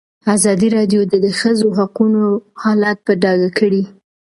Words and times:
ازادي 0.35 0.67
راډیو 0.77 1.01
د 1.11 1.13
د 1.25 1.27
ښځو 1.39 1.67
حقونه 1.77 2.21
حالت 2.61 2.97
په 3.05 3.11
ډاګه 3.23 3.49
کړی. 3.59 3.83